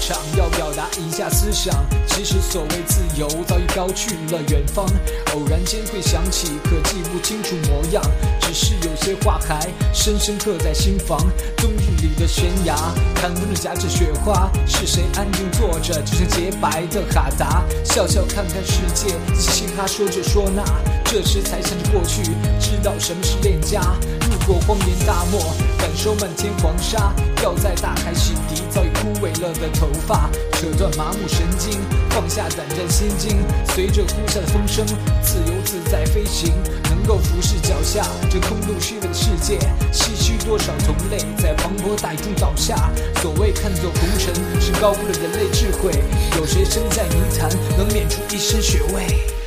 [0.00, 1.74] 场，要表达一下思想。
[2.08, 4.86] 其实所谓自由，早已飘去了远方。
[5.34, 8.02] 偶然间会想起，可记不清楚模样。
[8.40, 11.18] 只是有些话还深深刻在心房。
[11.56, 12.74] 冬日里的悬崖，
[13.20, 14.50] 寒风中夹着雪花。
[14.66, 17.62] 是谁安静坐着，就像洁白的哈达？
[17.84, 20.64] 笑笑看看世界，嘻嘻哈说着说那。
[21.04, 22.22] 这时才想起过去，
[22.60, 23.80] 知道什么是恋家。
[24.30, 25.40] 路过荒原大漠，
[25.90, 27.12] 感受漫天黄沙。
[27.34, 31.80] 掉在大海洗涤早已枯萎了的头发，扯断麻木神经，
[32.10, 33.38] 放下胆战心惊。
[33.74, 34.86] 随着呼啸的风声，
[35.20, 36.52] 自由自在飞行，
[36.84, 39.58] 能够俯视脚下这空洞虚伪的世界。
[39.92, 42.76] 唏嘘多少同类在磅礴大雨中倒下。
[43.20, 45.90] 所谓看作红尘，是高估了人类智慧。
[46.38, 49.39] 有谁身在泥潭，能免出一身血味？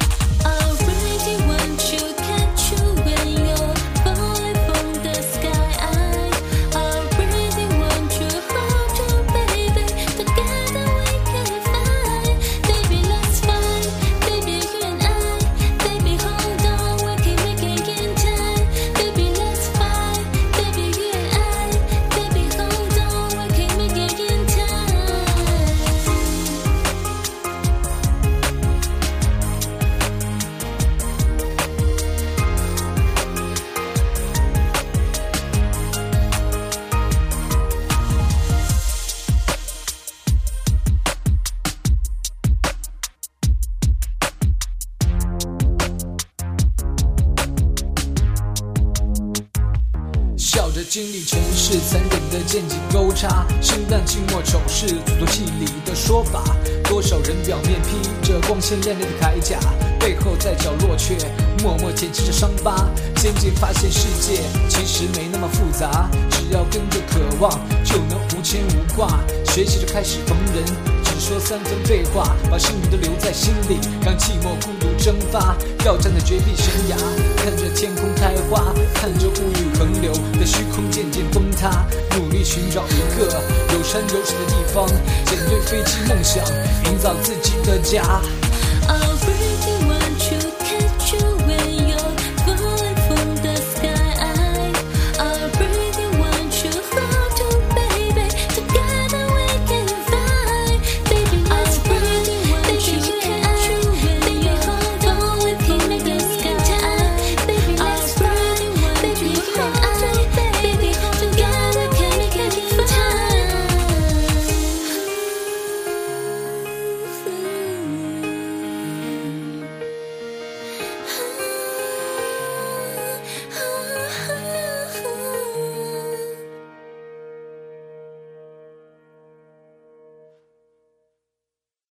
[50.73, 56.43] 着经历尘世残忍的剑戟勾叉，生旦净末丑事，祖宗戏里的说法。
[56.85, 59.59] 多少人表面披着光鲜亮丽的铠甲，
[59.99, 61.15] 背后在角落却
[61.61, 62.89] 默默捡起着伤疤。
[63.17, 67.52] 渐渐发现世界其实没那么复杂，只要跟着渴望，
[67.86, 69.19] 就能无牵无挂。
[69.53, 70.65] 学习着开始逢人，
[71.13, 75.55] 只说三分废话，把剩余的留在心里，让寂寞孤独蒸发。
[75.85, 76.97] 要站在绝壁悬崖，
[77.37, 81.85] 看着天空开花，看着物欲横流的虚空渐渐崩塌，
[82.17, 83.27] 努力寻找一个
[83.73, 84.87] 有山有水的地方，
[85.25, 86.43] 剪碎飞机梦想，
[86.85, 88.19] 营造自己的家。